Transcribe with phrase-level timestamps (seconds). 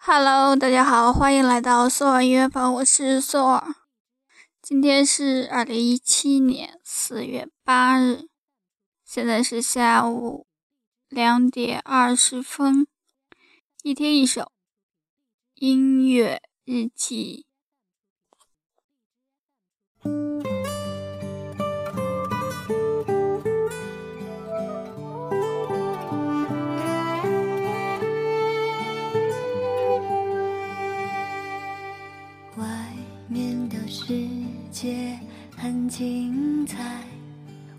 [0.00, 3.74] Hello，大家好，欢迎来到苏尔音乐房，我是苏尔。
[4.62, 8.28] 今天是二零一七年四月八日，
[9.04, 10.46] 现在是下午
[11.08, 12.86] 两点二十分。
[13.82, 14.52] 一天一首
[15.54, 17.47] 音乐日记。
[35.60, 37.02] 很精彩，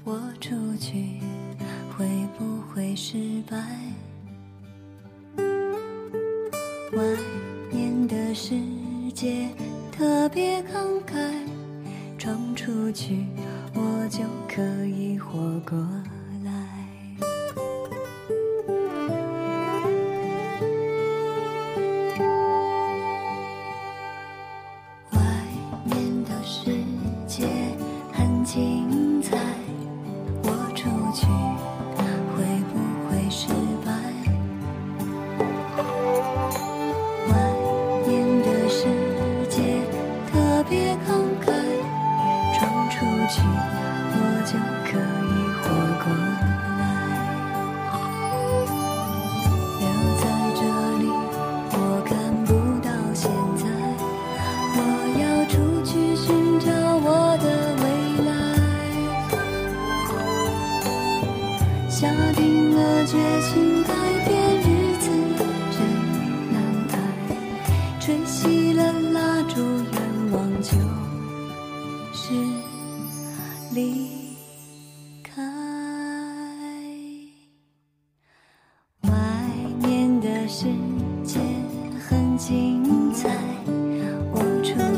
[0.03, 1.17] 我出去
[1.97, 2.05] 会
[2.38, 3.57] 不会失败？
[6.91, 7.03] 外
[7.71, 8.53] 面的世
[9.13, 9.47] 界
[9.93, 11.15] 特别慷慨，
[12.17, 13.25] 闯出去
[13.73, 15.77] 我就可以活过。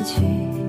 [0.04, 0.61] 去。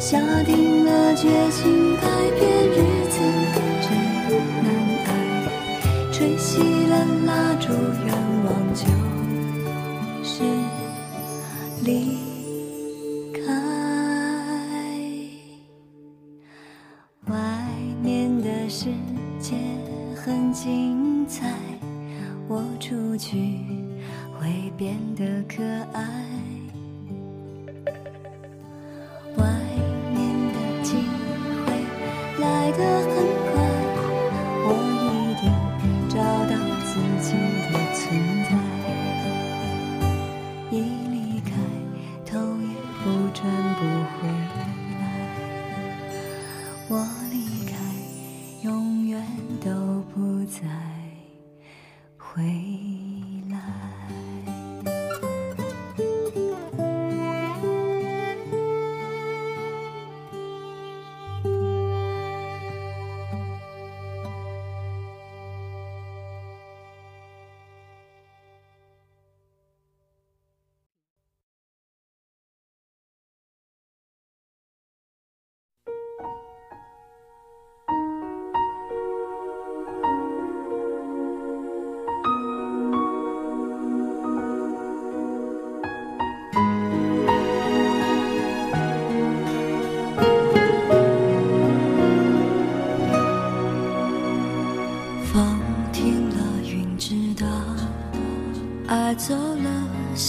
[0.00, 2.74] 下定了决心，改变日
[3.10, 3.20] 子
[3.82, 3.86] 真
[4.62, 4.66] 难
[5.04, 5.08] 挨。
[6.10, 7.68] 吹熄了蜡烛，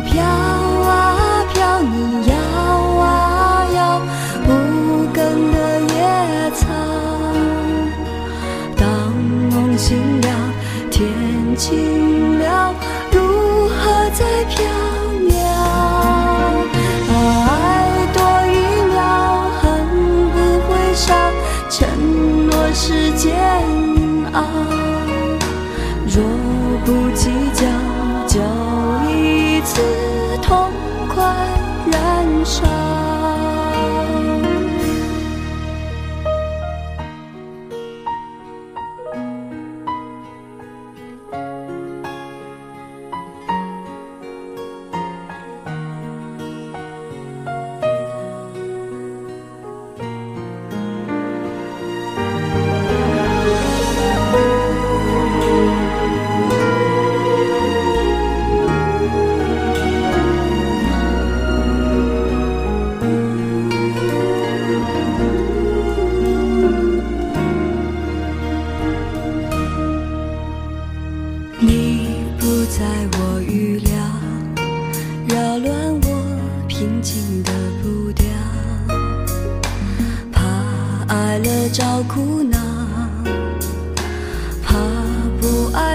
[0.00, 2.34] 飘啊飘，你摇
[3.00, 4.00] 啊摇，
[4.46, 6.66] 无根的野草。
[8.76, 8.86] 当
[9.50, 10.28] 梦醒了，
[10.90, 11.08] 天
[11.56, 12.74] 晴了，
[13.12, 14.64] 如何再飘
[15.28, 15.30] 渺？
[17.12, 18.56] 爱多一
[18.90, 18.98] 秒，
[19.60, 19.62] 恨
[20.32, 20.36] 不
[20.66, 21.14] 会少，
[21.68, 21.76] 承
[22.46, 23.28] 诺是煎
[24.32, 24.42] 熬。
[26.06, 26.22] 若
[26.84, 27.60] 不计较，
[32.50, 32.99] 伤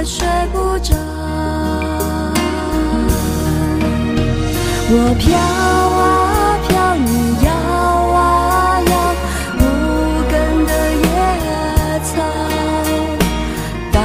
[0.05, 0.23] 睡
[0.53, 0.93] 不着。
[4.87, 7.09] 我飘啊飘，你
[7.43, 7.49] 摇
[8.13, 8.93] 啊摇，
[9.57, 9.61] 无
[10.29, 10.33] 根
[10.67, 10.71] 的
[11.01, 11.03] 野
[12.03, 12.13] 草。
[13.91, 13.97] 当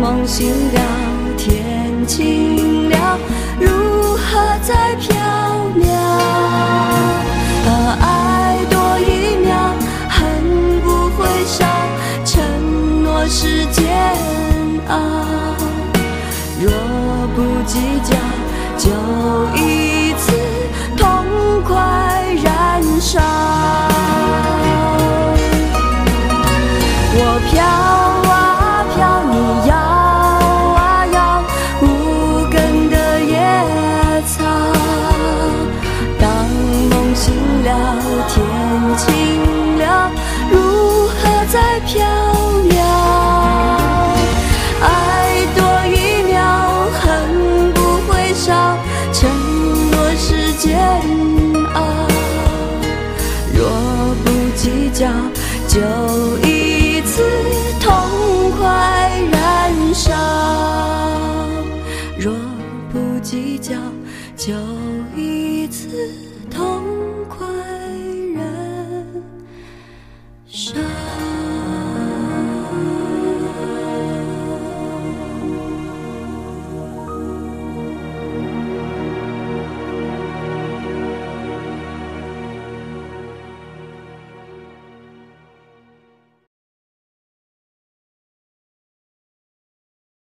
[0.00, 0.80] 梦醒了，
[1.36, 3.18] 天晴了，
[3.60, 3.68] 如
[4.16, 4.24] 何
[4.62, 5.12] 再飘
[5.76, 5.92] 渺？
[7.68, 7.68] 啊，
[8.00, 9.52] 爱多一秒，
[10.08, 10.16] 恨
[10.82, 10.86] 不
[11.18, 11.66] 会少，
[12.24, 12.32] 承
[13.02, 13.84] 诺是煎
[14.88, 15.56] 啊。
[16.60, 16.70] 若
[17.34, 18.16] 不计较，
[18.78, 18.90] 就
[19.56, 19.93] 一
[64.36, 64.52] 就